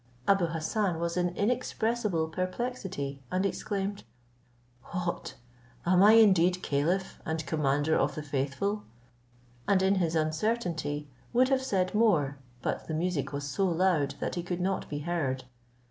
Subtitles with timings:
[0.27, 4.03] Abou Hassan was in inexpressible perplexity, and exclaimed,
[4.85, 5.35] "What!
[5.85, 8.81] am I indeed caliph, and commander of the faithful!"
[9.67, 14.33] And in his uncertainty, would have said more, but the music was so loud, that
[14.33, 15.43] he could not be heard.